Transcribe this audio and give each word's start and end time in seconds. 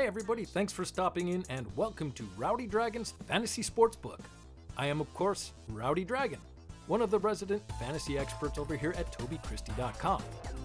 Hey 0.00 0.06
everybody, 0.06 0.46
thanks 0.46 0.72
for 0.72 0.82
stopping 0.86 1.28
in 1.28 1.44
and 1.50 1.66
welcome 1.76 2.10
to 2.12 2.26
Rowdy 2.38 2.66
Dragon's 2.66 3.12
Fantasy 3.28 3.62
Sportsbook. 3.62 4.20
I 4.78 4.86
am, 4.86 4.98
of 4.98 5.12
course, 5.12 5.52
Rowdy 5.68 6.04
Dragon, 6.04 6.38
one 6.86 7.02
of 7.02 7.10
the 7.10 7.18
resident 7.18 7.62
fantasy 7.78 8.16
experts 8.16 8.58
over 8.58 8.74
here 8.74 8.94
at 8.96 9.12
TobyChristie.com. 9.12 10.22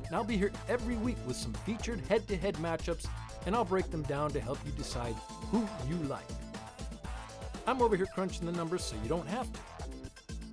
And 0.07 0.15
I'll 0.15 0.23
be 0.23 0.37
here 0.37 0.53
every 0.69 0.95
week 0.95 1.17
with 1.27 1.35
some 1.35 1.51
featured 1.51 1.99
head 2.07 2.25
to 2.29 2.37
head 2.37 2.55
matchups, 2.55 3.07
and 3.45 3.53
I'll 3.57 3.65
break 3.65 3.91
them 3.91 4.03
down 4.03 4.31
to 4.31 4.39
help 4.39 4.57
you 4.65 4.71
decide 4.71 5.15
who 5.51 5.67
you 5.89 5.97
like. 6.07 6.23
I'm 7.67 7.81
over 7.81 7.97
here 7.97 8.07
crunching 8.15 8.45
the 8.45 8.53
numbers 8.53 8.85
so 8.85 8.95
you 9.03 9.09
don't 9.09 9.27
have 9.27 9.51
to. 9.51 9.59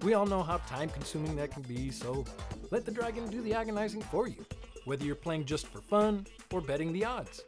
We 0.05 0.15
all 0.15 0.27
know 0.27 0.43
how 0.43 0.57
time 0.57 0.89
consuming 0.89 1.37
that 1.37 1.53
can 1.53 1.63
be, 1.63 1.93
so 1.93 2.25
let 2.73 2.85
the 2.85 2.91
dragon 2.91 3.31
do 3.31 3.43
the 3.43 3.55
agonizing 3.55 4.03
for 4.03 4.27
you, 4.27 4.45
whether 4.87 5.05
you're 5.05 5.15
playing 5.15 5.45
just 5.45 5.69
for 5.69 5.81
fun 5.83 6.27
or 6.51 6.61
betting 6.61 6.93
the 6.93 7.05
odds. 7.05 7.45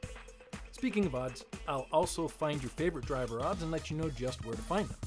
Speaking 0.74 1.06
of 1.06 1.14
odds, 1.14 1.44
I'll 1.68 1.86
also 1.92 2.26
find 2.26 2.60
your 2.60 2.68
favorite 2.68 3.06
driver 3.06 3.40
odds 3.40 3.62
and 3.62 3.70
let 3.70 3.90
you 3.90 3.96
know 3.96 4.10
just 4.10 4.44
where 4.44 4.56
to 4.56 4.60
find 4.60 4.88
them. 4.88 4.98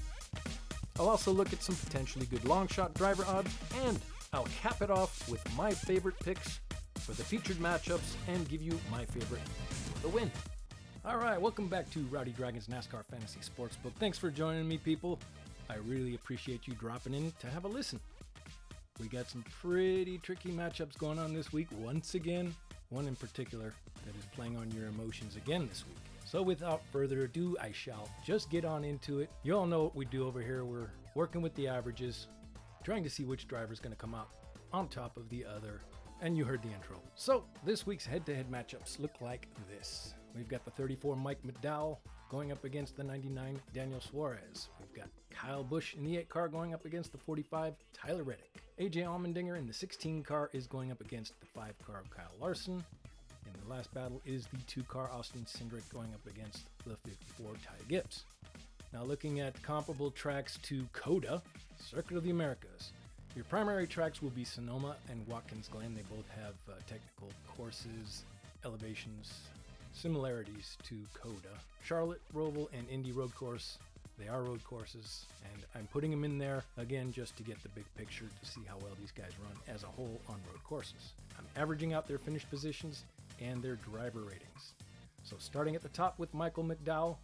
I'll 0.97 1.09
also 1.09 1.31
look 1.31 1.51
at 1.51 1.61
some 1.61 1.75
potentially 1.75 2.25
good 2.25 2.45
long 2.45 2.67
shot 2.69 2.93
driver 2.93 3.25
odds, 3.27 3.53
and 3.83 3.99
I'll 4.31 4.47
cap 4.61 4.81
it 4.81 4.89
off 4.89 5.29
with 5.29 5.43
my 5.55 5.71
favorite 5.71 6.17
picks 6.19 6.61
for 6.95 7.11
the 7.11 7.23
featured 7.23 7.57
matchups 7.57 8.15
and 8.29 8.47
give 8.47 8.61
you 8.61 8.79
my 8.89 9.03
favorite 9.05 9.41
for 9.93 9.99
the 9.99 10.07
win. 10.07 10.31
All 11.05 11.17
right, 11.17 11.39
welcome 11.39 11.67
back 11.67 11.91
to 11.91 11.99
Rowdy 12.09 12.31
Dragons 12.31 12.67
NASCAR 12.67 13.03
Fantasy 13.05 13.41
Sportsbook. 13.41 13.93
Thanks 13.99 14.17
for 14.17 14.31
joining 14.31 14.67
me, 14.67 14.77
people. 14.77 15.19
I 15.69 15.75
really 15.85 16.15
appreciate 16.15 16.65
you 16.65 16.75
dropping 16.75 17.13
in 17.13 17.33
to 17.39 17.47
have 17.47 17.65
a 17.65 17.67
listen. 17.67 17.99
We 19.01 19.09
got 19.09 19.29
some 19.29 19.43
pretty 19.61 20.17
tricky 20.19 20.49
matchups 20.49 20.97
going 20.97 21.19
on 21.19 21.33
this 21.33 21.51
week 21.53 21.67
once 21.77 22.15
again, 22.15 22.55
one 22.89 23.07
in 23.07 23.15
particular 23.15 23.73
that 24.05 24.15
is 24.15 24.25
playing 24.33 24.57
on 24.57 24.71
your 24.71 24.87
emotions 24.87 25.35
again 25.35 25.67
this 25.67 25.85
week. 25.85 25.97
So 26.25 26.41
without 26.41 26.81
further 26.91 27.23
ado, 27.23 27.57
I 27.61 27.71
shall 27.71 28.09
just 28.25 28.49
get 28.49 28.65
on 28.65 28.83
into 28.83 29.19
it. 29.19 29.29
You 29.43 29.57
all 29.57 29.65
know 29.65 29.83
what 29.83 29.95
we 29.95 30.05
do 30.05 30.27
over 30.27 30.41
here. 30.41 30.65
We're 30.65 30.89
working 31.15 31.41
with 31.41 31.55
the 31.55 31.67
averages, 31.67 32.27
trying 32.83 33.03
to 33.03 33.09
see 33.09 33.23
which 33.23 33.47
driver 33.47 33.73
is 33.73 33.79
going 33.79 33.93
to 33.93 33.99
come 33.99 34.13
out 34.13 34.29
on 34.73 34.87
top 34.87 35.17
of 35.17 35.29
the 35.29 35.45
other. 35.45 35.81
And 36.21 36.35
you 36.35 36.45
heard 36.45 36.61
the 36.63 36.69
intro. 36.69 36.99
So 37.15 37.43
this 37.65 37.85
week's 37.85 38.05
head-to-head 38.05 38.51
matchups 38.51 38.99
look 38.99 39.21
like 39.21 39.47
this. 39.69 40.13
We've 40.37 40.47
got 40.47 40.63
the 40.65 40.71
34 40.71 41.15
Mike 41.15 41.39
McDowell 41.43 41.97
going 42.29 42.51
up 42.51 42.63
against 42.63 42.95
the 42.95 43.03
99 43.03 43.59
Daniel 43.73 43.99
Suarez. 43.99 44.69
We've 44.79 44.95
got 44.95 45.09
Kyle 45.31 45.63
Busch 45.63 45.95
in 45.95 46.03
the 46.03 46.17
8 46.17 46.29
car 46.29 46.47
going 46.47 46.75
up 46.75 46.85
against 46.85 47.11
the 47.11 47.17
45 47.17 47.73
Tyler 47.91 48.23
Reddick. 48.23 48.61
AJ 48.79 49.05
Allmendinger 49.05 49.57
in 49.57 49.65
the 49.65 49.73
16 49.73 50.21
car 50.23 50.51
is 50.53 50.67
going 50.67 50.91
up 50.91 51.01
against 51.01 51.39
the 51.39 51.47
5 51.47 51.73
car 51.85 52.03
Kyle 52.15 52.25
Larson. 52.39 52.83
And 53.45 53.55
the 53.65 53.73
last 53.73 53.91
battle 53.95 54.21
is 54.25 54.45
the 54.47 54.59
2 54.67 54.83
car 54.83 55.09
Austin 55.11 55.45
Cindric 55.45 55.89
going 55.91 56.13
up 56.13 56.25
against 56.27 56.67
the 56.85 56.95
54 56.97 57.53
Ty 57.53 57.71
Gibbs. 57.87 58.25
Now 58.93 59.03
looking 59.03 59.39
at 59.39 59.59
comparable 59.63 60.11
tracks 60.11 60.59
to 60.63 60.87
COTA, 60.93 61.41
Circuit 61.79 62.15
of 62.15 62.23
the 62.23 62.29
Americas. 62.29 62.91
Your 63.35 63.45
primary 63.45 63.87
tracks 63.87 64.21
will 64.21 64.31
be 64.31 64.43
Sonoma 64.43 64.97
and 65.09 65.25
Watkins 65.27 65.67
Glen. 65.67 65.95
They 65.95 66.15
both 66.15 66.27
have 66.29 66.55
uh, 66.69 66.79
technical 66.87 67.29
courses, 67.55 68.23
elevations, 68.65 69.33
similarities 69.97 70.77
to 70.83 70.95
COTA. 71.19 71.57
Charlotte, 71.83 72.21
Roval, 72.35 72.67
and 72.77 72.87
Indy 72.89 73.11
Road 73.11 73.33
Course, 73.35 73.77
they 74.19 74.27
are 74.27 74.43
road 74.43 74.63
courses, 74.63 75.25
and 75.53 75.63
I'm 75.75 75.87
putting 75.87 76.11
them 76.11 76.23
in 76.23 76.37
there 76.37 76.63
again 76.77 77.11
just 77.11 77.35
to 77.37 77.43
get 77.43 77.61
the 77.63 77.69
big 77.69 77.85
picture 77.97 78.25
to 78.25 78.49
see 78.49 78.61
how 78.67 78.75
well 78.77 78.93
these 78.99 79.11
guys 79.11 79.31
run 79.43 79.57
as 79.73 79.83
a 79.83 79.87
whole 79.87 80.19
on 80.27 80.35
road 80.51 80.63
courses. 80.63 81.13
I'm 81.37 81.45
averaging 81.55 81.93
out 81.93 82.07
their 82.07 82.17
finish 82.17 82.47
positions 82.49 83.03
and 83.41 83.61
their 83.61 83.75
driver 83.75 84.19
ratings. 84.21 84.73
So 85.23 85.35
starting 85.39 85.75
at 85.75 85.83
the 85.83 85.89
top 85.89 86.17
with 86.19 86.33
Michael 86.33 86.63
McDowell, 86.63 87.17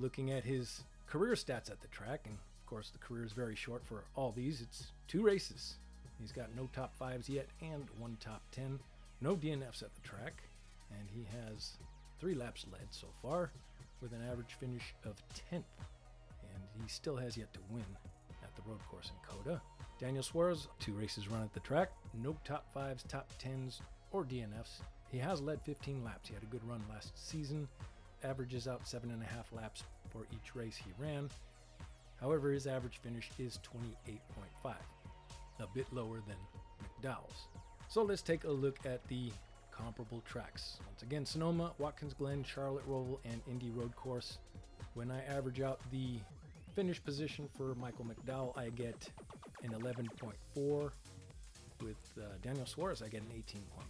looking 0.00 0.32
at 0.32 0.44
his 0.44 0.82
career 1.06 1.34
stats 1.34 1.70
at 1.70 1.80
the 1.80 1.88
track, 1.88 2.22
and 2.24 2.34
of 2.34 2.66
course 2.66 2.90
the 2.90 2.98
career 2.98 3.24
is 3.24 3.32
very 3.32 3.54
short 3.54 3.84
for 3.84 4.04
all 4.16 4.32
these. 4.32 4.60
It's 4.60 4.86
two 5.08 5.22
races. 5.22 5.74
He's 6.20 6.32
got 6.32 6.54
no 6.56 6.68
top 6.72 6.94
fives 6.96 7.28
yet 7.28 7.48
and 7.60 7.86
one 7.98 8.16
top 8.20 8.42
10. 8.52 8.78
No 9.20 9.36
DNFs 9.36 9.82
at 9.82 9.94
the 9.94 10.00
track, 10.02 10.42
and 10.90 11.08
he 11.14 11.24
has 11.38 11.72
three 12.22 12.34
laps 12.36 12.66
led 12.70 12.86
so 12.92 13.08
far 13.20 13.50
with 14.00 14.12
an 14.12 14.20
average 14.30 14.54
finish 14.60 14.94
of 15.04 15.16
10th. 15.50 15.64
And 16.54 16.62
he 16.80 16.88
still 16.88 17.16
has 17.16 17.36
yet 17.36 17.52
to 17.52 17.58
win 17.68 17.84
at 18.44 18.54
the 18.54 18.62
road 18.70 18.78
course 18.88 19.10
in 19.10 19.28
COTA. 19.28 19.60
Daniel 19.98 20.22
Suarez, 20.22 20.68
two 20.78 20.92
races 20.92 21.26
run 21.26 21.42
at 21.42 21.52
the 21.52 21.58
track, 21.58 21.90
no 22.22 22.36
top 22.44 22.72
fives, 22.72 23.02
top 23.02 23.28
tens, 23.40 23.80
or 24.12 24.22
DNFs. 24.22 24.82
He 25.10 25.18
has 25.18 25.40
led 25.40 25.62
15 25.62 26.04
laps. 26.04 26.28
He 26.28 26.34
had 26.34 26.44
a 26.44 26.46
good 26.46 26.62
run 26.64 26.80
last 26.88 27.10
season, 27.16 27.66
averages 28.22 28.68
out 28.68 28.86
seven 28.86 29.10
and 29.10 29.20
a 29.20 29.26
half 29.26 29.52
laps 29.52 29.82
for 30.12 30.28
each 30.32 30.54
race 30.54 30.76
he 30.76 30.92
ran. 31.02 31.28
However, 32.20 32.52
his 32.52 32.68
average 32.68 33.00
finish 33.02 33.30
is 33.40 33.58
28.5, 34.06 34.74
a 35.58 35.66
bit 35.74 35.86
lower 35.92 36.20
than 36.28 36.36
McDowell's. 36.84 37.48
So 37.88 38.04
let's 38.04 38.22
take 38.22 38.44
a 38.44 38.50
look 38.50 38.78
at 38.86 39.04
the 39.08 39.32
comparable 39.82 40.22
tracks. 40.24 40.78
Once 40.86 41.02
again, 41.02 41.26
Sonoma, 41.26 41.72
Watkins 41.78 42.14
Glen, 42.14 42.44
Charlotte 42.44 42.88
Roval, 42.88 43.18
and 43.24 43.40
Indy 43.48 43.70
Road 43.70 43.94
Course. 43.96 44.38
When 44.94 45.10
I 45.10 45.24
average 45.24 45.60
out 45.60 45.80
the 45.90 46.18
finish 46.74 47.02
position 47.02 47.48
for 47.56 47.74
Michael 47.74 48.06
McDowell, 48.06 48.56
I 48.56 48.68
get 48.70 49.10
an 49.62 49.70
11.4. 49.70 50.90
With 51.80 51.96
uh, 52.16 52.22
Daniel 52.42 52.64
Suarez, 52.64 53.02
I 53.02 53.08
get 53.08 53.22
an 53.22 53.30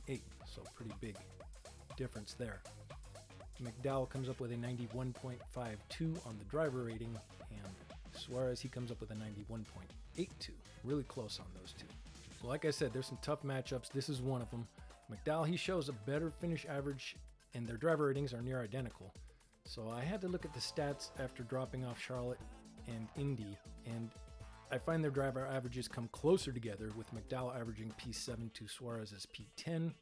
18.8. 0.08 0.20
So 0.47 0.62
pretty 0.75 0.92
big 1.00 1.16
difference 1.97 2.34
there. 2.38 2.60
McDowell 3.62 4.08
comes 4.08 4.31
up 4.31 4.41
with 4.41 4.50
a 4.52 4.56
91.52 4.56 6.26
on 6.26 6.38
the 6.38 6.44
driver 6.48 6.84
rating, 6.84 7.14
and 7.50 7.72
Suarez, 8.19 8.60
he 8.60 8.69
comes 8.69 8.91
up 8.91 9.00
with 9.00 9.10
a 9.10 9.14
91.82. 9.14 10.26
Really 10.84 11.02
close 11.04 11.38
on 11.38 11.47
those 11.60 11.75
two. 11.78 11.86
Like 12.42 12.64
I 12.64 12.70
said, 12.70 12.92
there's 12.92 13.06
some 13.06 13.19
tough 13.22 13.42
matchups. 13.42 13.91
This 13.92 14.08
is 14.08 14.22
one 14.22 14.41
of 14.41 14.50
them. 14.50 14.66
McDowell, 15.12 15.47
he 15.47 15.56
shows 15.56 15.89
a 15.89 15.93
better 15.93 16.31
finish 16.31 16.67
average, 16.69 17.17
and 17.55 17.67
their 17.67 17.77
driver 17.77 18.06
ratings 18.06 18.33
are 18.33 18.43
near 18.43 18.62
identical. 18.62 19.12
So 19.65 19.91
I 19.91 20.00
had 20.00 20.21
to 20.23 20.28
look 20.28 20.45
at 20.45 20.55
the 20.55 20.61
stats 20.61 21.11
after 21.19 21.43
dropping 21.43 21.84
off 21.84 22.00
Charlotte 22.00 22.41
and 22.89 23.06
Indy, 23.17 23.56
and 23.87 24.11
I 24.71 24.78
find 24.78 25.05
their 25.05 25.11
driver 25.11 25.47
averages 25.47 25.87
come 25.87 26.09
closer 26.12 26.50
together, 26.50 26.91
with 26.97 27.06
McDowell 27.15 27.59
averaging 27.59 27.93
P7 28.00 28.53
to 28.55 28.67
Suarez's 28.67 29.27
P10. 29.27 29.93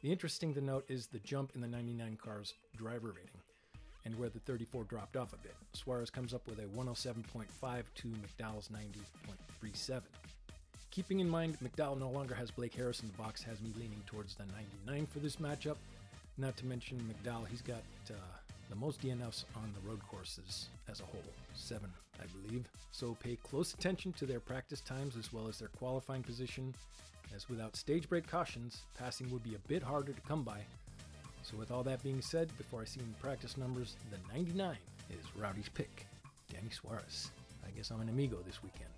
The 0.00 0.12
interesting 0.12 0.54
to 0.54 0.60
note 0.60 0.84
is 0.88 1.06
the 1.06 1.18
jump 1.18 1.52
in 1.54 1.60
the 1.60 1.66
99 1.66 2.18
car's 2.22 2.54
driver 2.76 3.08
rating, 3.08 3.40
and 4.04 4.16
where 4.18 4.28
the 4.28 4.38
34 4.40 4.84
dropped 4.84 5.16
off 5.16 5.32
a 5.32 5.38
bit. 5.38 5.56
Suarez 5.72 6.10
comes 6.10 6.32
up 6.32 6.46
with 6.46 6.58
a 6.60 6.66
107.5 6.76 7.82
to 7.96 8.08
McDowell's 8.08 8.68
90.37. 8.68 10.02
Keeping 10.96 11.20
in 11.20 11.28
mind 11.28 11.58
McDowell 11.62 12.00
no 12.00 12.08
longer 12.08 12.34
has 12.34 12.50
Blake 12.50 12.72
Harris 12.72 13.00
in 13.00 13.08
the 13.08 13.22
box 13.22 13.42
has 13.42 13.60
me 13.60 13.70
leaning 13.76 14.00
towards 14.06 14.34
the 14.34 14.44
99 14.86 15.06
for 15.06 15.18
this 15.18 15.36
matchup. 15.36 15.76
Not 16.38 16.56
to 16.56 16.64
mention 16.64 16.98
McDowell, 17.06 17.46
he's 17.46 17.60
got 17.60 17.82
uh, 18.08 18.14
the 18.70 18.76
most 18.76 19.02
DNFs 19.02 19.44
on 19.56 19.70
the 19.74 19.86
road 19.86 20.00
courses 20.10 20.70
as 20.88 21.00
a 21.00 21.04
whole, 21.04 21.20
seven, 21.52 21.90
I 22.18 22.24
believe. 22.40 22.66
So 22.92 23.14
pay 23.22 23.36
close 23.36 23.74
attention 23.74 24.14
to 24.14 24.24
their 24.24 24.40
practice 24.40 24.80
times 24.80 25.18
as 25.18 25.34
well 25.34 25.48
as 25.48 25.58
their 25.58 25.68
qualifying 25.68 26.22
position, 26.22 26.72
as 27.34 27.46
without 27.50 27.76
stage 27.76 28.08
break 28.08 28.26
cautions, 28.26 28.84
passing 28.98 29.30
would 29.32 29.44
be 29.44 29.54
a 29.54 29.68
bit 29.68 29.82
harder 29.82 30.14
to 30.14 30.20
come 30.22 30.44
by. 30.44 30.60
So 31.42 31.58
with 31.58 31.70
all 31.70 31.82
that 31.82 32.02
being 32.02 32.22
said, 32.22 32.48
before 32.56 32.80
I 32.80 32.86
see 32.86 33.00
any 33.00 33.12
practice 33.20 33.58
numbers, 33.58 33.96
the 34.10 34.16
99 34.32 34.74
is 35.10 35.26
Rowdy's 35.36 35.68
pick, 35.68 36.06
Danny 36.50 36.70
Suarez. 36.70 37.32
I 37.66 37.70
guess 37.76 37.90
I'm 37.90 38.00
an 38.00 38.08
amigo 38.08 38.38
this 38.46 38.62
weekend. 38.62 38.88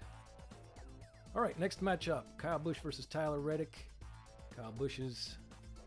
All 1.35 1.43
right, 1.43 1.59
next 1.59 1.83
matchup 1.83 2.23
Kyle 2.39 2.59
Busch 2.59 2.79
versus 2.81 3.07
Tyler 3.07 3.41
Reddick. 3.41 3.87
Kyle 4.57 4.73
Busch's 4.73 5.37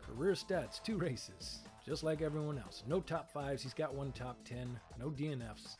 career 0.00 0.32
stats, 0.32 0.82
two 0.82 0.96
races, 0.96 1.58
just 1.84 2.02
like 2.02 2.22
everyone 2.22 2.58
else. 2.58 2.82
No 2.86 3.00
top 3.00 3.30
fives, 3.32 3.62
he's 3.62 3.74
got 3.74 3.94
one 3.94 4.12
top 4.12 4.38
10, 4.44 4.78
no 4.98 5.10
DNFs. 5.10 5.76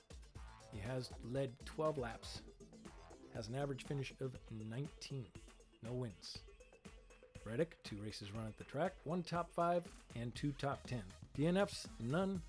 He 0.72 0.80
has 0.80 1.10
led 1.30 1.52
12 1.64 1.96
laps, 1.96 2.42
has 3.34 3.48
an 3.48 3.54
average 3.54 3.84
finish 3.84 4.12
of 4.20 4.36
19, 4.68 5.26
no 5.84 5.92
wins. 5.92 6.38
Reddick, 7.44 7.76
two 7.82 7.96
races 8.04 8.32
run 8.34 8.46
at 8.46 8.58
the 8.58 8.64
track, 8.64 8.92
one 9.04 9.22
top 9.22 9.50
five, 9.54 9.84
and 10.16 10.34
two 10.34 10.52
top 10.58 10.86
10. 10.86 11.02
DNFs, 11.38 11.86
none. 12.00 12.42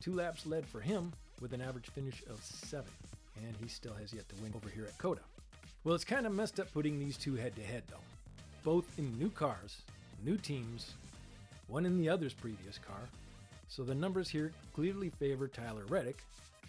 Two 0.00 0.14
laps 0.14 0.46
led 0.46 0.66
for 0.66 0.80
him 0.80 1.12
with 1.40 1.52
an 1.52 1.60
average 1.60 1.90
finish 1.90 2.22
of 2.28 2.42
seven, 2.42 2.90
and 3.36 3.54
he 3.60 3.68
still 3.68 3.94
has 3.94 4.12
yet 4.12 4.28
to 4.30 4.42
win 4.42 4.52
over 4.56 4.68
here 4.68 4.84
at 4.84 4.98
COTA. 4.98 5.20
Well, 5.82 5.94
it's 5.94 6.04
kind 6.04 6.26
of 6.26 6.32
messed 6.32 6.60
up 6.60 6.70
putting 6.74 6.98
these 6.98 7.16
two 7.16 7.36
head 7.36 7.56
to 7.56 7.62
head, 7.62 7.84
though. 7.88 7.96
Both 8.62 8.98
in 8.98 9.18
new 9.18 9.30
cars, 9.30 9.78
new 10.22 10.36
teams, 10.36 10.92
one 11.68 11.86
in 11.86 11.96
the 11.96 12.06
other's 12.06 12.34
previous 12.34 12.76
car. 12.76 13.00
So 13.68 13.82
the 13.82 13.94
numbers 13.94 14.28
here 14.28 14.52
clearly 14.74 15.08
favor 15.08 15.48
Tyler 15.48 15.84
Reddick. 15.88 16.22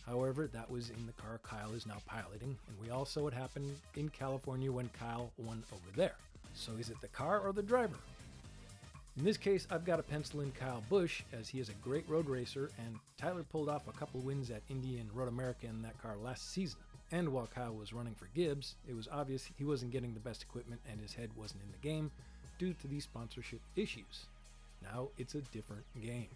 However, 0.05 0.47
that 0.53 0.71
was 0.71 0.91
in 0.91 1.05
the 1.05 1.11
car 1.21 1.41
Kyle 1.43 1.73
is 1.73 1.85
now 1.85 1.97
piloting, 2.05 2.57
and 2.67 2.79
we 2.81 2.89
all 2.89 3.03
saw 3.03 3.23
what 3.23 3.33
happened 3.33 3.75
in 3.97 4.07
California 4.07 4.71
when 4.71 4.89
Kyle 4.97 5.29
won 5.37 5.61
over 5.73 5.97
there. 5.97 6.15
So 6.53 6.71
is 6.79 6.89
it 6.89 7.01
the 7.01 7.09
car 7.09 7.41
or 7.41 7.51
the 7.51 7.61
driver? 7.61 7.97
In 9.17 9.25
this 9.25 9.35
case, 9.35 9.67
I've 9.69 9.83
got 9.83 9.99
a 9.99 10.03
pencil 10.03 10.39
in 10.39 10.51
Kyle 10.51 10.83
Busch 10.89 11.21
as 11.37 11.49
he 11.49 11.59
is 11.59 11.67
a 11.67 11.73
great 11.83 12.07
road 12.07 12.29
racer, 12.29 12.71
and 12.77 12.95
Tyler 13.17 13.43
pulled 13.43 13.67
off 13.67 13.89
a 13.89 13.91
couple 13.91 14.21
wins 14.21 14.49
at 14.51 14.61
Indy 14.69 14.99
and 14.99 15.13
Road 15.13 15.27
America 15.27 15.67
in 15.67 15.81
that 15.81 16.01
car 16.01 16.15
last 16.15 16.49
season. 16.53 16.79
And 17.11 17.29
while 17.29 17.47
Kyle 17.47 17.73
was 17.73 17.93
running 17.93 18.15
for 18.15 18.29
Gibbs, 18.33 18.75
it 18.87 18.95
was 18.95 19.09
obvious 19.11 19.49
he 19.57 19.65
wasn't 19.65 19.91
getting 19.91 20.13
the 20.13 20.19
best 20.19 20.43
equipment 20.43 20.81
and 20.89 20.99
his 20.99 21.13
head 21.13 21.29
wasn't 21.35 21.63
in 21.63 21.71
the 21.71 21.87
game 21.87 22.09
due 22.57 22.73
to 22.73 22.87
these 22.87 23.03
sponsorship 23.03 23.59
issues. 23.75 24.27
Now 24.81 25.09
it's 25.17 25.35
a 25.35 25.41
different 25.41 25.83
game. 26.01 26.29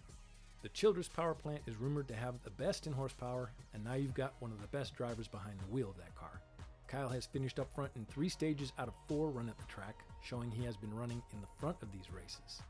The 0.62 0.68
Childress 0.70 1.08
power 1.08 1.34
plant 1.34 1.62
is 1.66 1.76
rumored 1.76 2.08
to 2.08 2.14
have 2.14 2.34
the 2.42 2.50
best 2.50 2.86
in 2.86 2.92
horsepower, 2.92 3.52
and 3.72 3.84
now 3.84 3.94
you've 3.94 4.14
got 4.14 4.34
one 4.40 4.50
of 4.50 4.60
the 4.60 4.66
best 4.66 4.96
drivers 4.96 5.28
behind 5.28 5.58
the 5.60 5.72
wheel 5.72 5.90
of 5.90 5.96
that 5.96 6.14
car. 6.16 6.40
Kyle 6.88 7.08
has 7.08 7.26
finished 7.26 7.58
up 7.58 7.72
front 7.74 7.92
in 7.94 8.04
three 8.04 8.28
stages 8.28 8.72
out 8.78 8.88
of 8.88 8.94
four 9.08 9.30
run 9.30 9.48
at 9.48 9.58
the 9.58 9.64
track, 9.64 10.04
showing 10.22 10.50
he 10.50 10.64
has 10.64 10.76
been 10.76 10.94
running 10.94 11.22
in 11.32 11.40
the 11.40 11.46
front 11.60 11.76
of 11.82 11.92
these 11.92 12.10
races. 12.12 12.62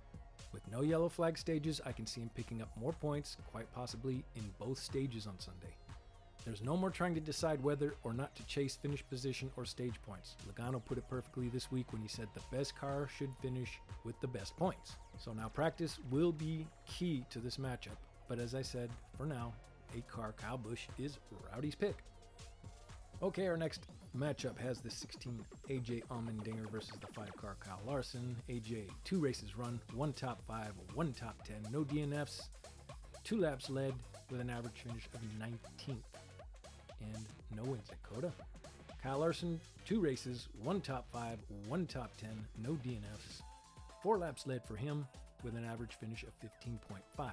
With 0.53 0.63
no 0.71 0.83
yellow 0.83 1.09
flag 1.09 1.39
stages, 1.39 1.81
I 1.85 1.93
can 1.93 2.07
see 2.07 2.21
him 2.21 2.31
picking 2.35 2.63
up 2.63 2.71
more 2.81 2.93
points, 2.93 3.37
quite 3.51 3.73
possibly 3.75 4.25
in 4.35 4.45
both 4.59 4.79
stages 4.79 5.27
on 5.27 5.39
Sunday. 5.39 5.75
There's 6.47 6.63
no 6.63 6.77
more 6.77 6.91
trying 6.91 7.17
to 7.17 7.21
decide 7.21 7.61
whether 7.61 7.97
or 8.05 8.15
not 8.15 8.37
to 8.37 8.47
chase 8.47 8.77
finish 8.77 9.05
position 9.11 9.51
or 9.57 9.65
stage 9.65 10.01
points. 10.07 10.37
Logano 10.49 10.83
put 10.83 10.97
it 10.97 11.09
perfectly 11.11 11.49
this 11.49 11.73
week 11.73 11.93
when 11.93 12.01
he 12.01 12.07
said 12.07 12.29
the 12.35 12.57
best 12.57 12.77
car 12.77 13.09
should 13.19 13.35
finish 13.43 13.81
with 14.05 14.19
the 14.21 14.29
best 14.29 14.57
points. 14.57 14.95
So 15.19 15.33
now 15.33 15.49
practice 15.49 15.99
will 16.09 16.31
be 16.31 16.65
key 16.87 17.25
to 17.31 17.41
this 17.41 17.57
matchup, 17.57 17.97
but 18.29 18.39
as 18.39 18.55
I 18.55 18.63
said, 18.63 18.91
for 19.17 19.27
now, 19.27 19.55
a 19.99 20.01
car 20.03 20.35
Kyle 20.37 20.57
Busch 20.57 20.87
is 21.01 21.19
Rowdy's 21.53 21.75
pick. 21.75 21.97
Okay, 23.25 23.49
our 23.49 23.57
next 23.57 23.87
matchup 24.17 24.57
has 24.57 24.79
the 24.79 24.91
16 24.91 25.45
AJ 25.69 26.05
Allmendinger 26.13 26.71
versus 26.71 26.93
the 27.01 27.09
5 27.09 27.37
car 27.37 27.57
Kyle 27.59 27.81
Larson. 27.85 28.37
AJ, 28.49 28.89
two 29.03 29.19
races 29.19 29.57
run, 29.57 29.81
one 29.95 30.13
top 30.13 30.41
5, 30.47 30.71
one 30.95 31.13
top 31.13 31.45
10, 31.45 31.73
no 31.73 31.83
DNFs, 31.83 32.43
two 33.25 33.39
laps 33.39 33.69
led 33.69 33.95
with 34.31 34.41
an 34.41 34.51
average 34.51 34.85
finish 34.87 35.09
of 35.15 35.21
19th, 35.41 36.03
and 37.01 37.25
no 37.57 37.63
wins 37.65 37.89
at 37.91 38.03
COTA. 38.03 38.33
Kyle 39.03 39.19
Larson, 39.19 39.61
two 39.85 40.01
races, 40.01 40.49
one 40.63 40.81
top 40.81 41.07
5, 41.13 41.39
one 41.69 41.87
top 41.87 42.17
10, 42.17 42.31
no 42.63 42.73
DNFs, 42.85 43.43
four 44.03 44.19
laps 44.19 44.47
led 44.47 44.65
for 44.65 44.77
him 44.77 45.07
with 45.43 45.57
an 45.57 45.65
average 45.65 45.95
finish 46.01 46.25
of 46.25 46.31
15.5. 46.41 47.31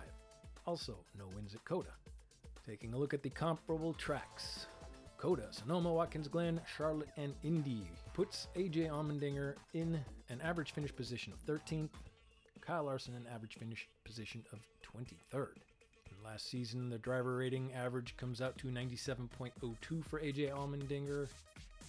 Also, 0.66 0.96
no 1.18 1.26
wins 1.36 1.56
at 1.56 1.64
COTA. 1.66 1.90
Taking 2.66 2.94
a 2.94 2.98
look 2.98 3.14
at 3.14 3.24
the 3.24 3.30
comparable 3.30 3.94
tracks. 3.94 4.68
COTA, 5.18 5.48
Sonoma, 5.52 5.92
Watkins 5.92 6.28
Glen, 6.28 6.60
Charlotte, 6.78 7.10
and 7.18 7.34
Indy 7.44 7.90
puts 8.14 8.48
AJ 8.56 8.90
Allmendinger 8.90 9.56
in 9.74 10.00
an 10.30 10.42
average 10.42 10.74
finish 10.74 10.94
position 10.96 11.34
of 11.34 11.46
13th, 11.46 11.90
Kyle 12.66 12.86
Larson 12.86 13.16
an 13.16 13.28
average 13.34 13.56
finish 13.56 13.90
position 14.06 14.44
of 14.54 14.60
23rd. 14.84 15.58
Last 16.24 16.50
season, 16.50 16.90
the 16.90 16.98
driver 16.98 17.38
rating 17.38 17.74
average 17.74 18.16
comes 18.18 18.42
out 18.42 18.58
to 18.60 18.68
97.02 18.68 20.06
for 20.06 20.20
AJ 20.20 20.52
Allmendinger, 20.52 21.28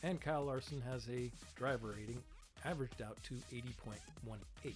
and 0.03 0.21
Kyle 0.21 0.45
Larson 0.45 0.83
has 0.83 1.09
a 1.09 1.31
driver 1.57 1.95
rating 1.99 2.23
averaged 2.65 3.01
out 3.01 3.17
to 3.25 3.35
80.18. 3.55 4.75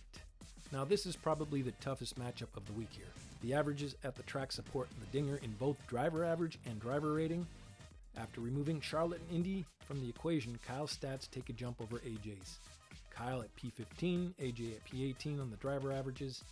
Now, 0.72 0.84
this 0.84 1.06
is 1.06 1.16
probably 1.16 1.62
the 1.62 1.72
toughest 1.80 2.18
matchup 2.18 2.56
of 2.56 2.66
the 2.66 2.72
week 2.74 2.90
here. 2.92 3.06
The 3.42 3.54
averages 3.54 3.94
at 4.04 4.14
the 4.16 4.22
track 4.24 4.52
support 4.52 4.88
the 5.00 5.18
Dinger 5.18 5.38
in 5.42 5.52
both 5.58 5.76
driver 5.86 6.24
average 6.24 6.58
and 6.66 6.80
driver 6.80 7.14
rating, 7.14 7.46
after 8.16 8.40
removing 8.40 8.80
Charlotte 8.80 9.20
and 9.28 9.36
Indy 9.36 9.64
from 9.84 10.00
the 10.00 10.08
equation, 10.08 10.58
Kyle's 10.66 10.96
stats 10.96 11.30
take 11.30 11.48
a 11.48 11.52
jump 11.52 11.80
over 11.80 11.98
AJ's. 11.98 12.58
Kyle 13.10 13.42
at 13.42 13.54
P15, 13.56 14.32
AJ 14.40 14.72
at 14.76 14.84
P18 14.84 15.40
on 15.40 15.50
the 15.50 15.56
driver 15.56 15.92
averages, 15.92 16.42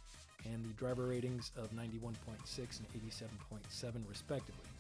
and 0.53 0.65
the 0.65 0.75
driver 0.75 1.07
ratings 1.07 1.53
of 1.57 1.71
91.6 1.73 2.15
and 2.59 3.03
87.7 3.09 3.95
respectively. 4.09 4.71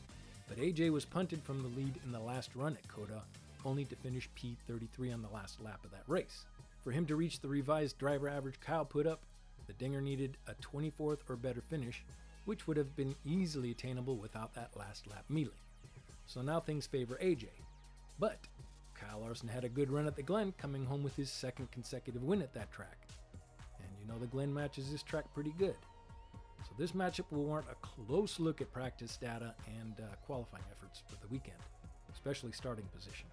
But 0.49 0.59
AJ 0.59 0.91
was 0.91 1.05
punted 1.05 1.43
from 1.43 1.63
the 1.63 1.69
lead 1.81 1.95
in 2.05 2.13
the 2.13 2.21
last 2.21 2.51
run 2.55 2.77
at 2.77 2.89
COTA, 2.89 3.23
only 3.65 3.85
to 3.87 3.97
finish 3.97 4.29
P33 4.37 5.13
on 5.13 5.23
the 5.23 5.35
last 5.35 5.61
lap 5.63 5.85
of 5.85 5.91
that 5.91 6.05
race. 6.07 6.45
For 6.85 6.93
him 6.93 7.07
to 7.07 7.17
reach 7.17 7.41
the 7.41 7.49
revised 7.49 7.99
driver 7.99 8.29
average 8.29 8.61
Kyle 8.61 8.85
put 8.85 9.07
up, 9.07 9.21
the 9.67 9.73
Dinger 9.73 10.01
needed 10.01 10.37
a 10.47 10.55
24th 10.55 11.19
or 11.29 11.37
better 11.37 11.61
finish, 11.61 12.05
which 12.45 12.69
would 12.69 12.77
have 12.77 12.95
been 12.95 13.17
easily 13.25 13.73
attainable 13.73 14.17
without 14.17 14.55
that 14.55 14.77
last 14.77 15.09
lap 15.09 15.25
melee. 15.29 15.51
So 16.27 16.43
now 16.43 16.61
things 16.61 16.87
favor 16.87 17.19
AJ. 17.21 17.47
But 18.19 18.39
Kyle 18.95 19.21
Larson 19.21 19.49
had 19.49 19.65
a 19.65 19.69
good 19.69 19.91
run 19.91 20.07
at 20.07 20.17
the 20.17 20.23
Glen, 20.23 20.55
coming 20.57 20.85
home 20.85 21.03
with 21.03 21.17
his 21.17 21.31
second 21.31 21.71
consecutive 21.71 22.23
win 22.23 22.41
at 22.41 22.55
that 22.55 22.71
track. 22.73 23.06
Know 24.09 24.19
the 24.19 24.27
Glen 24.27 24.53
matches 24.53 24.91
this 24.91 25.03
track 25.03 25.25
pretty 25.35 25.55
good. 25.59 25.77
So 26.65 26.71
this 26.79 26.93
matchup 26.93 27.25
will 27.31 27.45
warrant 27.45 27.69
a 27.71 27.75
close 27.87 28.41
look 28.41 28.61
at 28.61 28.73
practice 28.73 29.17
data 29.17 29.55
and 29.81 29.95
uh, 29.99 30.15
qualifying 30.27 30.65
efforts 30.71 31.03
for 31.07 31.17
the 31.21 31.29
weekend, 31.29 31.59
especially 32.13 32.53
starting 32.53 32.87
position. 32.95 33.27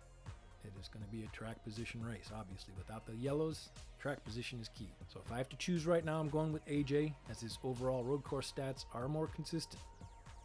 It 0.64 0.72
is 0.80 0.88
going 0.88 1.04
to 1.04 1.12
be 1.12 1.24
a 1.24 1.36
track 1.36 1.62
position 1.64 2.04
race, 2.06 2.30
obviously. 2.34 2.74
Without 2.78 3.06
the 3.06 3.16
yellows, 3.16 3.70
track 4.00 4.24
position 4.24 4.60
is 4.62 4.70
key. 4.70 4.90
So 5.12 5.20
if 5.26 5.32
I 5.32 5.38
have 5.38 5.50
to 5.50 5.58
choose 5.58 5.86
right 5.86 6.06
now, 6.06 6.20
I'm 6.20 6.30
going 6.30 6.54
with 6.54 6.66
AJ, 6.68 7.14
as 7.30 7.42
his 7.42 7.58
overall 7.64 8.04
road 8.04 8.24
course 8.24 8.54
stats 8.56 8.86
are 8.94 9.08
more 9.08 9.28
consistent. 9.28 9.82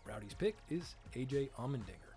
Rowdy's 0.05 0.35
pick 0.35 0.57
is 0.71 0.97
AJ 1.15 1.51
Allmendinger. 1.59 2.09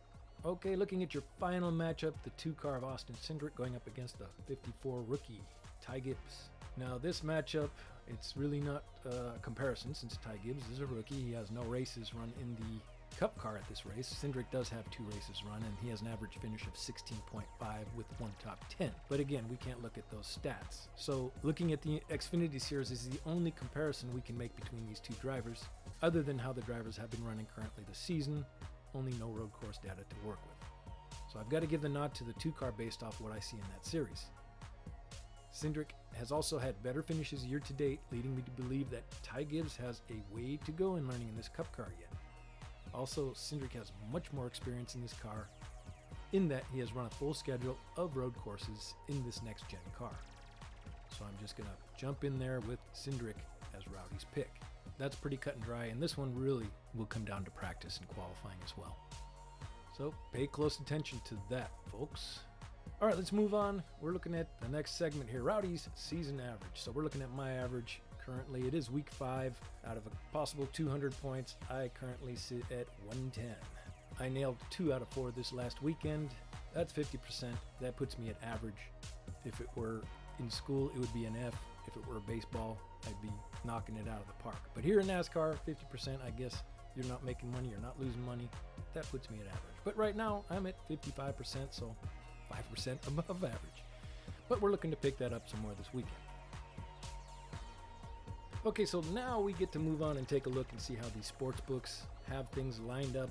Okay, 0.43 0.75
looking 0.75 1.03
at 1.03 1.13
your 1.13 1.23
final 1.39 1.71
matchup, 1.71 2.13
the 2.23 2.31
two 2.31 2.53
car 2.53 2.75
of 2.75 2.83
Austin 2.83 3.15
Cindric 3.21 3.53
going 3.55 3.75
up 3.75 3.85
against 3.85 4.17
the 4.17 4.25
54 4.47 5.03
rookie 5.07 5.41
Ty 5.81 5.99
Gibbs. 5.99 6.49
Now, 6.77 6.97
this 6.97 7.21
matchup, 7.21 7.69
it's 8.07 8.35
really 8.35 8.59
not 8.59 8.83
a 9.05 9.39
comparison 9.41 9.93
since 9.93 10.17
Ty 10.23 10.37
Gibbs 10.45 10.63
is 10.71 10.79
a 10.79 10.85
rookie. 10.85 11.15
He 11.15 11.33
has 11.33 11.51
no 11.51 11.61
races 11.63 12.13
run 12.13 12.31
in 12.41 12.55
the 12.55 13.17
Cup 13.17 13.37
car 13.37 13.57
at 13.57 13.67
this 13.67 13.85
race. 13.85 14.15
Cindric 14.23 14.45
does 14.51 14.69
have 14.69 14.89
two 14.89 15.03
races 15.03 15.43
run, 15.45 15.61
and 15.63 15.73
he 15.83 15.89
has 15.89 16.01
an 16.01 16.07
average 16.07 16.37
finish 16.41 16.61
of 16.63 16.73
16.5 16.75 17.43
with 17.97 18.05
one 18.19 18.31
top 18.41 18.63
10. 18.69 18.89
But 19.09 19.19
again, 19.19 19.43
we 19.49 19.57
can't 19.57 19.83
look 19.83 19.97
at 19.97 20.09
those 20.09 20.39
stats. 20.41 20.87
So, 20.95 21.29
looking 21.43 21.73
at 21.73 21.81
the 21.81 22.01
Xfinity 22.09 22.59
Series 22.61 22.89
is 22.89 23.09
the 23.09 23.19
only 23.25 23.51
comparison 23.51 24.13
we 24.13 24.21
can 24.21 24.37
make 24.37 24.55
between 24.55 24.87
these 24.87 25.01
two 25.01 25.13
drivers, 25.21 25.65
other 26.01 26.21
than 26.23 26.39
how 26.39 26.53
the 26.53 26.61
drivers 26.61 26.95
have 26.95 27.09
been 27.11 27.25
running 27.25 27.47
currently 27.53 27.83
this 27.85 27.97
season 27.97 28.45
only 28.95 29.13
no 29.19 29.27
road 29.27 29.51
course 29.53 29.77
data 29.77 30.03
to 30.09 30.27
work 30.27 30.39
with. 30.43 30.69
So 31.31 31.39
I've 31.39 31.49
got 31.49 31.61
to 31.61 31.67
give 31.67 31.81
the 31.81 31.89
nod 31.89 32.13
to 32.15 32.23
the 32.23 32.33
two 32.33 32.51
car 32.51 32.71
based 32.71 33.03
off 33.03 33.21
what 33.21 33.31
I 33.31 33.39
see 33.39 33.57
in 33.57 33.63
that 33.73 33.85
series. 33.85 34.25
Cindric 35.53 35.91
has 36.15 36.31
also 36.31 36.57
had 36.57 36.81
better 36.83 37.01
finishes 37.01 37.45
year 37.45 37.59
to 37.59 37.73
date, 37.73 37.99
leading 38.11 38.35
me 38.35 38.41
to 38.41 38.61
believe 38.61 38.89
that 38.89 39.03
Ty 39.23 39.43
Gibbs 39.43 39.75
has 39.77 40.01
a 40.09 40.35
way 40.35 40.57
to 40.65 40.71
go 40.71 40.95
in 40.95 41.07
learning 41.07 41.29
in 41.29 41.37
this 41.37 41.49
Cup 41.49 41.75
car 41.75 41.89
yet. 41.99 42.09
Also, 42.93 43.31
Cindric 43.31 43.73
has 43.73 43.91
much 44.11 44.31
more 44.33 44.47
experience 44.47 44.95
in 44.95 45.01
this 45.01 45.13
car, 45.13 45.47
in 46.33 46.47
that 46.47 46.63
he 46.73 46.79
has 46.79 46.93
run 46.93 47.05
a 47.05 47.09
full 47.09 47.33
schedule 47.33 47.77
of 47.97 48.15
road 48.15 48.35
courses 48.37 48.93
in 49.07 49.23
this 49.25 49.41
next 49.43 49.67
gen 49.69 49.79
car. 49.97 50.11
So 51.09 51.25
I'm 51.25 51.37
just 51.41 51.57
going 51.57 51.69
to 51.69 51.99
jump 51.99 52.23
in 52.23 52.39
there 52.39 52.61
with 52.61 52.79
Cindric 52.93 53.35
as 53.77 53.87
Rowdy's 53.87 54.25
pick. 54.33 54.49
That's 54.97 55.15
pretty 55.15 55.37
cut 55.37 55.55
and 55.55 55.63
dry, 55.63 55.85
and 55.85 56.01
this 56.01 56.17
one 56.17 56.33
really 56.35 56.67
will 56.93 57.05
come 57.05 57.25
down 57.25 57.43
to 57.45 57.51
practice 57.51 57.97
and 57.97 58.07
qualifying 58.09 58.57
as 58.63 58.77
well. 58.77 58.95
So 59.97 60.13
pay 60.31 60.47
close 60.47 60.79
attention 60.79 61.19
to 61.25 61.37
that, 61.49 61.71
folks. 61.91 62.39
All 63.01 63.07
right, 63.07 63.17
let's 63.17 63.31
move 63.31 63.53
on. 63.53 63.81
We're 63.99 64.11
looking 64.11 64.35
at 64.35 64.47
the 64.61 64.67
next 64.67 64.97
segment 64.97 65.29
here 65.29 65.41
Rowdy's 65.41 65.89
season 65.95 66.39
average. 66.39 66.75
So 66.75 66.91
we're 66.91 67.03
looking 67.03 67.21
at 67.21 67.31
my 67.31 67.53
average 67.53 67.99
currently. 68.23 68.67
It 68.67 68.73
is 68.73 68.91
week 68.91 69.09
five. 69.09 69.59
Out 69.87 69.97
of 69.97 70.05
a 70.05 70.09
possible 70.31 70.67
200 70.71 71.19
points, 71.21 71.55
I 71.69 71.89
currently 71.99 72.35
sit 72.35 72.63
at 72.69 72.87
110. 73.05 73.45
I 74.19 74.29
nailed 74.29 74.57
two 74.69 74.93
out 74.93 75.01
of 75.01 75.07
four 75.09 75.31
this 75.31 75.51
last 75.51 75.81
weekend. 75.81 76.29
That's 76.73 76.93
50%. 76.93 77.45
That 77.81 77.97
puts 77.97 78.19
me 78.19 78.29
at 78.29 78.35
average. 78.43 78.75
If 79.45 79.59
it 79.59 79.67
were 79.75 80.01
in 80.39 80.49
school, 80.51 80.91
it 80.93 80.99
would 80.99 81.13
be 81.13 81.25
an 81.25 81.35
F. 81.45 81.55
If 81.87 81.95
it 81.95 82.07
were 82.07 82.19
baseball, 82.19 82.77
I'd 83.07 83.21
be 83.21 83.31
knocking 83.65 83.95
it 83.95 84.07
out 84.07 84.19
of 84.19 84.27
the 84.27 84.43
park. 84.43 84.59
But 84.75 84.83
here 84.83 84.99
in 84.99 85.07
NASCAR, 85.07 85.57
50%, 85.67 86.17
I 86.25 86.29
guess 86.29 86.61
you're 86.95 87.05
not 87.05 87.23
making 87.23 87.51
money, 87.51 87.69
you're 87.69 87.79
not 87.79 87.99
losing 87.99 88.23
money. 88.25 88.47
That 88.93 89.09
puts 89.09 89.29
me 89.29 89.39
at 89.39 89.47
average. 89.47 89.75
But 89.83 89.97
right 89.97 90.15
now, 90.15 90.43
I'm 90.49 90.67
at 90.67 90.75
55%, 90.89 91.57
so 91.71 91.95
5% 92.51 93.07
above 93.07 93.43
average. 93.43 93.83
But 94.49 94.61
we're 94.61 94.71
looking 94.71 94.91
to 94.91 94.97
pick 94.97 95.17
that 95.19 95.33
up 95.33 95.47
some 95.49 95.61
more 95.61 95.71
this 95.77 95.87
weekend. 95.93 96.15
Okay, 98.63 98.85
so 98.85 99.01
now 99.13 99.39
we 99.39 99.53
get 99.53 99.71
to 99.71 99.79
move 99.79 100.03
on 100.03 100.17
and 100.17 100.27
take 100.27 100.45
a 100.45 100.49
look 100.49 100.67
and 100.71 100.79
see 100.79 100.93
how 100.93 101.07
these 101.15 101.25
sports 101.25 101.59
books 101.61 102.03
have 102.29 102.47
things 102.49 102.79
lined 102.79 103.17
up. 103.17 103.29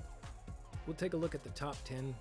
We'll 0.85 0.95
take 0.95 1.13
a 1.13 1.17
look 1.17 1.35
at 1.35 1.43
the 1.43 1.51
top 1.51 1.77
10 1.85 2.13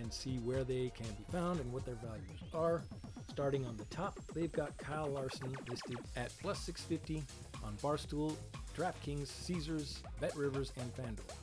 and 0.00 0.12
see 0.12 0.36
where 0.38 0.62
they 0.62 0.92
can 0.94 1.06
be 1.06 1.24
found 1.32 1.60
and 1.60 1.72
what 1.72 1.84
their 1.84 1.96
values 1.96 2.40
are. 2.54 2.82
Starting 3.28 3.64
on 3.66 3.76
the 3.76 3.84
top, 3.86 4.20
they've 4.34 4.52
got 4.52 4.76
Kyle 4.78 5.08
Larson 5.08 5.56
listed 5.68 5.98
at 6.16 6.30
plus 6.40 6.60
650 6.60 7.24
on 7.64 7.76
Barstool, 7.78 8.36
DraftKings, 8.76 9.26
Caesars, 9.26 10.02
Bet 10.20 10.36
Rivers, 10.36 10.72
and 10.78 10.94
FanDuel. 10.94 11.34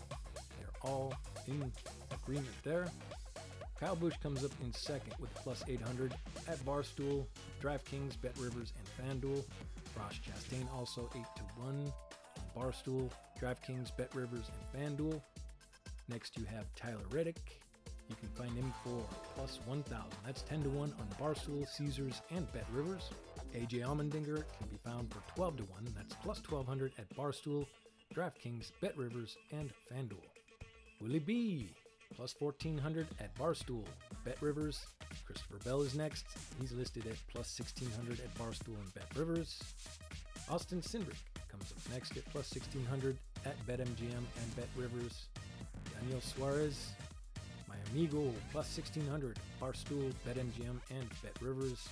They're 0.58 0.90
all 0.90 1.14
in 1.48 1.72
agreement 2.12 2.56
there. 2.64 2.88
Kyle 3.80 3.96
Busch 3.96 4.16
comes 4.22 4.44
up 4.44 4.52
in 4.62 4.74
second 4.74 5.14
with 5.20 5.34
plus 5.36 5.64
800 5.66 6.14
at 6.50 6.58
Barstool, 6.66 7.26
DraftKings, 7.62 8.20
Bet 8.22 8.38
Rivers, 8.38 8.74
and 8.78 9.22
FanDuel. 9.22 9.42
Ross 9.98 10.16
Chastain 10.16 10.70
also 10.76 11.10
8 11.16 11.24
to 11.38 11.44
1 11.62 11.70
on 11.70 11.94
Barstool, 12.62 13.10
DraftKings, 13.40 13.96
Bet 13.96 14.14
Rivers, 14.14 14.52
and 14.74 14.98
FanDuel. 14.98 15.22
Next, 16.10 16.38
you 16.38 16.44
have 16.44 16.66
Tyler 16.76 17.06
Reddick. 17.10 17.62
You 18.10 18.16
can 18.16 18.28
find 18.30 18.54
him 18.54 18.74
for 18.84 19.02
plus 19.36 19.60
1,000. 19.66 20.04
That's 20.26 20.42
10 20.42 20.64
to 20.64 20.70
1 20.70 20.94
on 21.00 21.08
Barstool, 21.18 21.66
Caesars, 21.78 22.22
and 22.32 22.52
Bet 22.52 22.66
Rivers. 22.74 23.12
AJ 23.56 23.86
Allmendinger 23.86 24.44
can 24.58 24.68
be 24.70 24.80
found 24.84 25.10
for 25.14 25.22
12 25.36 25.58
to 25.58 25.64
1. 25.64 25.94
That's 25.96 26.16
plus 26.16 26.42
1,200 26.50 26.92
at 26.98 27.10
Barstool, 27.16 27.66
DraftKings, 28.14 28.72
Bet 28.82 28.98
Rivers, 28.98 29.38
and 29.54 29.72
FanDuel. 29.90 30.18
Willie 31.00 31.20
B, 31.20 31.70
plus 32.16 32.36
1,400 32.40 33.08
at 33.20 33.34
Barstool, 33.38 33.84
Bet 34.26 34.38
Rivers. 34.42 34.86
Christopher 35.26 35.58
Bell 35.64 35.82
is 35.82 35.96
next. 35.96 36.26
He's 36.60 36.72
listed 36.72 37.06
at 37.08 37.16
plus 37.28 37.58
1,600 37.60 38.20
at 38.20 38.34
Barstool 38.36 38.76
and 38.80 38.94
Bet 38.94 39.08
Rivers. 39.16 39.60
Austin 40.50 40.82
Cindric 40.82 41.18
comes 41.48 41.72
up 41.72 41.94
next 41.94 42.18
at 42.18 42.26
plus 42.32 42.54
1600 42.54 43.18
at 43.46 43.56
BetMGM 43.68 44.14
and 44.14 44.56
Bet 44.56 44.68
Rivers. 44.76 45.26
Daniel 46.00 46.22
Suarez, 46.22 46.90
my 47.68 47.76
amigo, 47.92 48.32
plus 48.52 48.76
1600 48.76 49.38
Barstool, 49.62 50.12
BetMGM, 50.28 50.80
and 50.90 51.10
Bet 51.24 51.36
Rivers. 51.42 51.88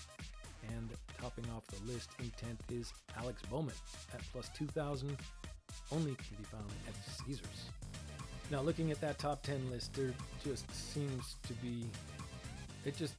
And 0.69 0.89
topping 1.21 1.45
off 1.55 1.65
the 1.67 1.91
list 1.91 2.09
in 2.19 2.25
10th 2.31 2.79
is 2.79 2.93
Alex 3.17 3.41
Bowman 3.49 3.75
at 4.13 4.21
plus 4.31 4.49
2000. 4.49 5.15
Only 5.91 6.15
can 6.15 6.37
be 6.37 6.43
found 6.43 6.65
at 6.87 7.25
Caesars. 7.25 7.69
Now, 8.49 8.61
looking 8.61 8.91
at 8.91 9.01
that 9.01 9.19
top 9.19 9.43
10 9.43 9.69
list, 9.71 9.93
there 9.93 10.13
just 10.43 10.65
seems 10.93 11.35
to 11.47 11.53
be, 11.55 11.83
it 12.85 12.95
just, 12.95 13.15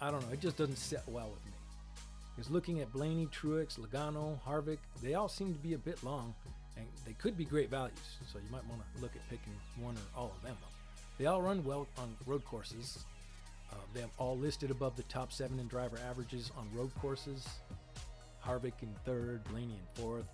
I 0.00 0.10
don't 0.10 0.20
know, 0.26 0.32
it 0.32 0.40
just 0.40 0.56
doesn't 0.56 0.78
sit 0.78 1.02
well 1.06 1.28
with 1.28 1.44
me 1.46 1.52
Because 2.34 2.50
looking 2.50 2.80
at 2.80 2.92
Blaney, 2.92 3.26
Truex, 3.26 3.78
Logano, 3.78 4.38
Harvick. 4.46 4.78
They 5.00 5.14
all 5.14 5.28
seem 5.28 5.52
to 5.54 5.60
be 5.60 5.74
a 5.74 5.78
bit 5.78 6.02
long, 6.02 6.34
and 6.76 6.86
they 7.06 7.12
could 7.12 7.36
be 7.36 7.44
great 7.44 7.70
values. 7.70 8.18
So 8.32 8.38
you 8.38 8.50
might 8.50 8.66
want 8.66 8.82
to 8.96 9.00
look 9.00 9.12
at 9.14 9.22
picking 9.30 9.52
one 9.80 9.94
or 9.94 10.20
all 10.20 10.32
of 10.36 10.42
them. 10.42 10.56
They 11.18 11.26
all 11.26 11.40
run 11.40 11.62
well 11.62 11.86
on 11.96 12.16
road 12.26 12.44
courses. 12.44 13.04
Uh, 13.70 13.76
they 13.94 14.00
have 14.00 14.10
all 14.18 14.36
listed 14.36 14.72
above 14.72 14.96
the 14.96 15.04
top 15.04 15.32
seven 15.32 15.60
in 15.60 15.68
driver 15.68 15.98
averages 16.08 16.50
on 16.58 16.68
road 16.74 16.90
courses. 17.00 17.46
Harvick 18.44 18.82
in 18.82 18.88
third, 19.04 19.44
Blaney 19.44 19.74
in 19.74 20.02
fourth. 20.02 20.26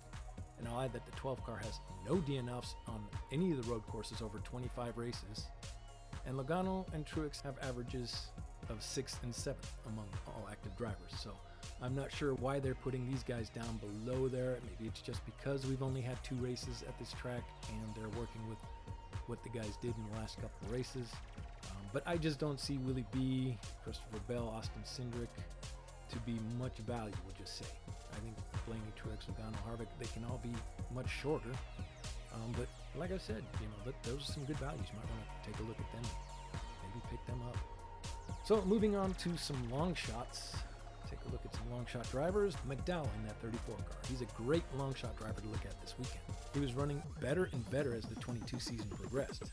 I'll 0.67 0.81
add 0.81 0.93
that 0.93 1.05
the 1.05 1.11
12 1.13 1.43
car 1.45 1.57
has 1.57 1.79
no 2.07 2.15
DNFs 2.15 2.75
on 2.87 3.03
any 3.31 3.51
of 3.51 3.63
the 3.63 3.71
road 3.71 3.85
courses 3.87 4.21
over 4.21 4.39
25 4.39 4.97
races. 4.97 5.45
And 6.25 6.37
Logano 6.37 6.85
and 6.93 7.05
Truex 7.05 7.41
have 7.41 7.55
averages 7.61 8.27
of 8.69 8.81
sixth 8.81 9.21
and 9.23 9.33
seventh 9.33 9.73
among 9.87 10.05
all 10.27 10.47
active 10.51 10.75
drivers. 10.77 11.11
So 11.17 11.31
I'm 11.81 11.95
not 11.95 12.11
sure 12.11 12.33
why 12.35 12.59
they're 12.59 12.75
putting 12.75 13.09
these 13.09 13.23
guys 13.23 13.49
down 13.49 13.79
below 14.05 14.27
there. 14.27 14.57
Maybe 14.69 14.87
it's 14.87 15.01
just 15.01 15.21
because 15.25 15.65
we've 15.65 15.81
only 15.81 16.01
had 16.01 16.21
two 16.23 16.35
races 16.35 16.83
at 16.87 16.97
this 16.99 17.13
track 17.13 17.43
and 17.69 17.95
they're 17.95 18.19
working 18.19 18.47
with 18.49 18.59
what 19.27 19.43
the 19.43 19.49
guys 19.49 19.77
did 19.81 19.93
in 19.97 20.13
the 20.13 20.19
last 20.19 20.35
couple 20.35 20.73
races. 20.73 21.07
Um, 21.65 21.77
but 21.93 22.03
I 22.05 22.17
just 22.17 22.39
don't 22.39 22.59
see 22.59 22.77
Willie 22.77 23.05
B, 23.11 23.57
Christopher 23.83 24.19
Bell, 24.27 24.53
Austin 24.55 24.83
Cindric 24.85 25.29
to 26.11 26.19
be 26.19 26.37
much 26.59 26.77
value, 26.79 27.13
we'll 27.25 27.35
just 27.39 27.57
say. 27.57 27.65
I 28.13 28.19
think 28.19 28.35
Blaney, 28.65 28.81
Truex, 28.97 29.25
Logano, 29.29 29.57
Harvick, 29.67 29.87
they 29.99 30.07
can 30.07 30.23
all 30.25 30.39
be 30.43 30.53
much 30.93 31.09
shorter. 31.09 31.51
Um, 32.33 32.53
but 32.57 32.67
like 32.99 33.11
I 33.11 33.17
said, 33.17 33.43
you 33.59 33.67
know, 33.67 33.93
those 34.03 34.29
are 34.29 34.33
some 34.33 34.45
good 34.45 34.57
values. 34.57 34.85
You 34.91 34.99
might 34.99 35.09
want 35.09 35.43
to 35.43 35.51
take 35.51 35.59
a 35.59 35.63
look 35.63 35.77
at 35.79 35.91
them, 35.91 36.11
maybe 36.83 37.05
pick 37.09 37.25
them 37.25 37.41
up. 37.47 37.57
So 38.43 38.61
moving 38.65 38.95
on 38.95 39.13
to 39.15 39.37
some 39.37 39.69
long 39.69 39.93
shots 39.93 40.55
take 41.11 41.19
a 41.27 41.31
look 41.31 41.41
at 41.45 41.53
some 41.53 41.69
long 41.71 41.85
shot 41.85 42.09
drivers. 42.09 42.55
McDowell 42.67 43.09
in 43.17 43.27
that 43.27 43.35
34 43.41 43.75
car. 43.75 43.97
He's 44.09 44.21
a 44.21 44.25
great 44.37 44.63
long 44.77 44.93
shot 44.93 45.15
driver 45.17 45.41
to 45.41 45.47
look 45.47 45.65
at 45.65 45.79
this 45.81 45.95
weekend. 45.99 46.21
He 46.53 46.59
was 46.59 46.73
running 46.73 47.01
better 47.19 47.49
and 47.51 47.69
better 47.69 47.93
as 47.93 48.05
the 48.05 48.15
22 48.15 48.59
season 48.59 48.87
progressed. 48.89 49.43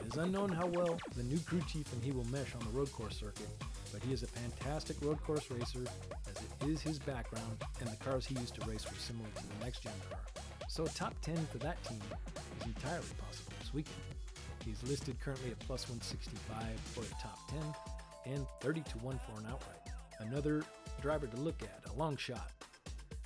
It 0.00 0.06
is 0.06 0.16
unknown 0.16 0.50
how 0.50 0.66
well 0.66 0.98
the 1.16 1.24
new 1.24 1.38
crew 1.40 1.60
chief 1.66 1.92
and 1.92 2.02
he 2.02 2.12
will 2.12 2.26
mesh 2.26 2.54
on 2.54 2.60
the 2.60 2.78
road 2.78 2.92
course 2.92 3.18
circuit, 3.18 3.48
but 3.92 4.02
he 4.02 4.12
is 4.12 4.22
a 4.22 4.26
fantastic 4.28 4.96
road 5.02 5.20
course 5.24 5.50
racer 5.50 5.84
as 6.30 6.36
it 6.36 6.68
is 6.68 6.80
his 6.80 6.98
background 6.98 7.58
and 7.80 7.88
the 7.88 7.96
cars 7.96 8.24
he 8.26 8.34
used 8.36 8.54
to 8.54 8.66
race 8.68 8.84
were 8.88 8.98
similar 8.98 9.28
to 9.36 9.42
the 9.42 9.64
next 9.64 9.82
gen 9.82 9.92
car. 10.08 10.20
So 10.68 10.84
a 10.84 10.88
top 10.88 11.14
10 11.22 11.36
for 11.50 11.58
that 11.58 11.82
team 11.84 12.00
is 12.60 12.66
entirely 12.66 13.06
possible 13.26 13.52
this 13.60 13.74
weekend. 13.74 13.96
He's 14.64 14.82
listed 14.88 15.18
currently 15.20 15.50
at 15.50 15.58
plus 15.60 15.88
165 15.88 16.78
for 16.92 17.00
a 17.00 17.22
top 17.22 17.38
10 18.24 18.34
and 18.34 18.46
30 18.60 18.82
to 18.82 18.98
1 18.98 19.18
for 19.26 19.40
an 19.40 19.46
outright. 19.46 19.78
Another 20.20 20.64
driver 21.00 21.26
to 21.26 21.36
look 21.38 21.62
at, 21.62 21.90
a 21.90 21.98
long 21.98 22.16
shot. 22.16 22.50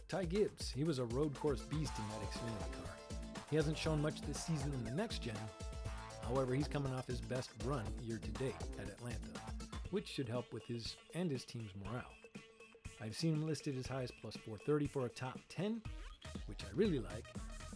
Ty 0.09 0.25
Gibbs, 0.27 0.71
he 0.71 0.85
was 0.85 0.99
a 0.99 1.05
road 1.05 1.35
course 1.35 1.63
beast 1.63 1.93
in 1.97 2.05
that 2.09 2.31
Xfinity 2.31 2.73
car. 2.73 3.19
He 3.51 3.57
hasn't 3.57 3.79
shown 3.79 4.01
much 4.01 4.21
this 4.23 4.43
season 4.43 4.73
in 4.73 4.85
the 4.85 4.91
next 4.91 5.23
gen. 5.23 5.35
However, 6.27 6.55
he's 6.55 6.69
coming 6.69 6.95
off 6.95 7.07
his 7.07 7.21
best 7.21 7.51
run 7.65 7.85
year 8.03 8.19
to 8.19 8.31
date 8.33 8.55
at 8.79 8.89
Atlanta, 8.89 9.17
which 9.91 10.09
should 10.09 10.29
help 10.29 10.53
with 10.53 10.65
his 10.65 10.97
and 11.15 11.31
his 11.31 11.45
team's 11.45 11.73
morale. 11.85 12.13
I've 13.01 13.17
seen 13.17 13.35
him 13.35 13.47
listed 13.47 13.77
as 13.79 13.87
high 13.87 14.03
as 14.03 14.13
plus 14.21 14.37
430 14.37 14.87
for 14.87 15.07
a 15.07 15.09
top 15.09 15.39
10, 15.49 15.83
which 16.47 16.61
I 16.63 16.69
really 16.75 17.01
like. 17.01 17.25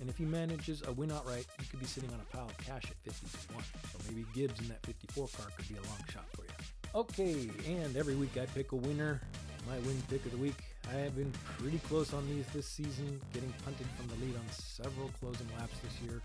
And 0.00 0.08
if 0.08 0.16
he 0.16 0.24
manages 0.24 0.82
a 0.86 0.92
win 0.92 1.10
outright, 1.10 1.46
he 1.58 1.66
could 1.66 1.80
be 1.80 1.86
sitting 1.86 2.10
on 2.10 2.20
a 2.20 2.36
pile 2.36 2.46
of 2.46 2.58
cash 2.58 2.84
at 2.90 2.96
50 3.12 3.26
to 3.26 3.54
1. 3.54 3.64
So 3.92 3.98
maybe 4.08 4.26
Gibbs 4.34 4.60
in 4.60 4.68
that 4.68 4.84
54 4.84 5.28
car 5.28 5.46
could 5.56 5.68
be 5.68 5.74
a 5.74 5.82
long 5.88 6.04
shot 6.12 6.26
for 6.34 6.42
you. 6.42 6.50
Okay, 6.94 7.50
and 7.66 7.96
every 7.96 8.14
week 8.14 8.36
I 8.36 8.46
pick 8.46 8.72
a 8.72 8.76
winner 8.76 9.20
my 9.66 9.78
win 9.80 10.00
pick 10.08 10.24
of 10.24 10.32
the 10.32 10.38
week. 10.38 10.54
I 10.88 10.96
have 10.98 11.16
been 11.16 11.32
pretty 11.58 11.78
close 11.78 12.14
on 12.14 12.26
these 12.28 12.46
this 12.54 12.66
season, 12.66 13.20
getting 13.32 13.52
punted 13.64 13.86
from 13.96 14.06
the 14.08 14.24
lead 14.24 14.36
on 14.36 14.44
several 14.50 15.10
closing 15.20 15.48
laps 15.58 15.78
this 15.80 16.00
year. 16.02 16.22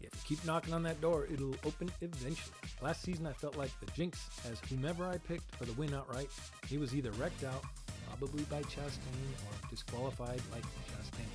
If 0.00 0.10
you 0.14 0.36
keep 0.36 0.44
knocking 0.46 0.72
on 0.72 0.82
that 0.84 1.00
door, 1.00 1.26
it'll 1.30 1.54
open 1.64 1.90
eventually. 2.00 2.54
Last 2.80 3.02
season, 3.02 3.26
I 3.26 3.32
felt 3.32 3.56
like 3.56 3.70
the 3.80 3.90
jinx, 3.92 4.28
as 4.50 4.58
whomever 4.70 5.04
I 5.04 5.18
picked 5.18 5.54
for 5.56 5.64
the 5.64 5.72
win 5.74 5.92
outright, 5.92 6.30
he 6.68 6.78
was 6.78 6.94
either 6.94 7.10
wrecked 7.12 7.44
out, 7.44 7.62
probably 8.08 8.44
by 8.44 8.62
Chastain, 8.62 9.30
or 9.46 9.68
disqualified 9.68 10.40
like 10.52 10.64
Chastain, 10.88 11.26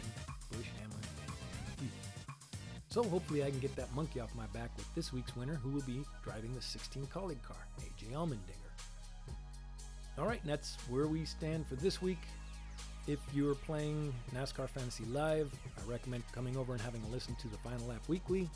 Busch, 0.51 0.67
Hamlin. 0.79 0.99
And 1.79 1.89
So 2.89 3.03
hopefully 3.03 3.43
I 3.43 3.49
can 3.51 3.59
get 3.59 3.75
that 3.75 3.93
monkey 3.93 4.19
off 4.19 4.33
my 4.35 4.47
back 4.47 4.71
with 4.77 4.93
this 4.95 5.11
week's 5.13 5.35
winner, 5.35 5.55
who 5.55 5.69
will 5.69 5.83
be 5.83 6.03
driving 6.23 6.53
the 6.55 6.61
16 6.61 7.05
Kaulig 7.07 7.41
car, 7.43 7.67
AJ 7.81 8.13
Allmendinger. 8.13 8.64
All 10.17 10.25
right, 10.25 10.41
and 10.41 10.49
that's 10.49 10.77
where 10.89 11.07
we 11.07 11.25
stand 11.25 11.67
for 11.67 11.75
this 11.75 12.01
week. 12.01 12.19
If 13.07 13.19
you're 13.33 13.53
playing 13.53 14.13
NASCAR 14.33 14.69
Fantasy 14.69 15.03
Live, 15.05 15.53
I 15.77 15.91
recommend 15.91 16.23
coming 16.31 16.55
over 16.57 16.73
and 16.73 16.81
having 16.81 17.01
a 17.03 17.07
listen 17.11 17.35
to 17.35 17.47
the 17.49 17.57
Final 17.57 17.87
Lap 17.87 18.01
Weekly. 18.07 18.49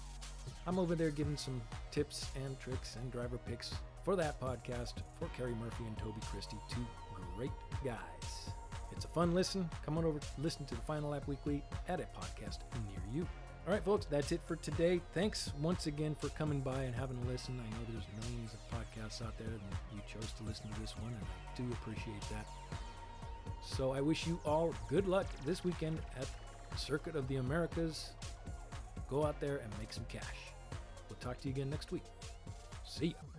I'm 0.66 0.80
over 0.80 0.96
there 0.96 1.12
giving 1.12 1.38
some 1.38 1.62
tips 1.92 2.28
and 2.44 2.60
tricks 2.60 2.96
and 2.96 3.12
driver 3.12 3.38
picks 3.38 3.74
for 4.04 4.16
that 4.16 4.40
podcast 4.40 4.94
for 5.20 5.28
Kerry 5.38 5.54
Murphy 5.54 5.84
and 5.86 5.98
Toby 5.98 6.22
Christie, 6.32 6.58
two 6.70 6.86
great 7.36 7.52
guys. 7.84 8.50
It's 8.92 9.06
a 9.06 9.10
fun 9.10 9.36
listen. 9.36 9.70
Come 9.86 9.98
on 9.98 10.06
over 10.06 10.20
listen 10.38 10.66
to 10.66 10.76
the 10.76 10.82
Final 10.82 11.12
Lap 11.12 11.28
Weekly 11.28 11.64
at 11.88 12.00
a 12.00 12.04
podcast 12.04 12.60
near 12.88 13.02
you. 13.14 13.28
All 13.70 13.76
right, 13.76 13.86
folks, 13.86 14.08
that's 14.10 14.32
it 14.32 14.42
for 14.48 14.56
today. 14.56 15.00
Thanks 15.14 15.54
once 15.62 15.86
again 15.86 16.16
for 16.20 16.30
coming 16.30 16.60
by 16.60 16.82
and 16.82 16.96
having 16.96 17.20
a 17.24 17.32
listen. 17.32 17.62
I 17.64 17.70
know 17.70 17.86
there's 17.88 18.04
millions 18.20 18.52
of 18.56 18.60
podcasts 18.76 19.24
out 19.24 19.38
there, 19.38 19.46
and 19.46 19.62
you 19.94 20.02
chose 20.12 20.32
to 20.40 20.44
listen 20.44 20.68
to 20.74 20.82
this 20.82 20.96
one, 20.98 21.14
and 21.14 21.24
I 21.24 21.56
do 21.56 21.72
appreciate 21.74 22.20
that. 22.32 22.48
So 23.64 23.92
I 23.92 24.02
wish 24.02 24.26
you 24.26 24.40
all 24.44 24.74
good 24.88 25.08
luck 25.08 25.28
this 25.46 25.64
weekend 25.64 26.00
at 26.20 26.28
Circuit 26.80 27.16
of 27.16 27.28
the 27.28 27.36
Americas. 27.36 28.14
Go 29.08 29.24
out 29.24 29.40
there 29.40 29.58
and 29.58 29.72
make 29.78 29.94
some 29.94 30.06
cash. 30.10 30.24
We'll 31.08 31.20
talk 31.20 31.40
to 31.42 31.48
you 31.48 31.54
again 31.54 31.70
next 31.70 31.92
week. 31.92 32.06
See 32.84 33.10
ya. 33.10 33.39